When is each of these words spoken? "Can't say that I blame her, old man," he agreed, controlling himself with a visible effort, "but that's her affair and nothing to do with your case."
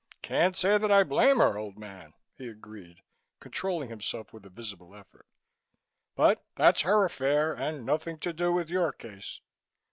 "Can't 0.23 0.55
say 0.55 0.79
that 0.79 0.91
I 0.91 1.03
blame 1.03 1.37
her, 1.37 1.59
old 1.59 1.77
man," 1.77 2.15
he 2.35 2.47
agreed, 2.47 3.03
controlling 3.39 3.89
himself 3.89 4.33
with 4.33 4.43
a 4.47 4.49
visible 4.49 4.95
effort, 4.95 5.27
"but 6.15 6.43
that's 6.55 6.81
her 6.81 7.05
affair 7.05 7.53
and 7.53 7.85
nothing 7.85 8.17
to 8.21 8.33
do 8.33 8.51
with 8.51 8.71
your 8.71 8.91
case." 8.93 9.41